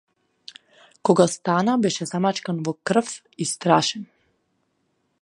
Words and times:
Кога 1.09 1.27
стана 1.33 1.77
беше 1.85 2.09
замачкан 2.13 2.65
во 2.69 2.75
крв 2.91 3.15
и 3.47 3.51
страшен. 3.55 4.13